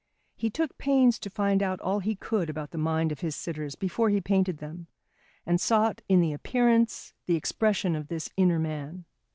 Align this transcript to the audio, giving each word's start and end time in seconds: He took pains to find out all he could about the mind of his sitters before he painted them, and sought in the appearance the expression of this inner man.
He 0.35 0.49
took 0.49 0.79
pains 0.79 1.19
to 1.19 1.29
find 1.29 1.61
out 1.61 1.79
all 1.79 1.99
he 1.99 2.15
could 2.15 2.49
about 2.49 2.71
the 2.71 2.79
mind 2.79 3.11
of 3.11 3.19
his 3.19 3.35
sitters 3.35 3.75
before 3.75 4.09
he 4.09 4.19
painted 4.19 4.57
them, 4.57 4.87
and 5.45 5.61
sought 5.61 6.01
in 6.09 6.21
the 6.21 6.33
appearance 6.33 7.13
the 7.27 7.35
expression 7.35 7.95
of 7.95 8.07
this 8.07 8.31
inner 8.35 8.57
man. 8.57 9.05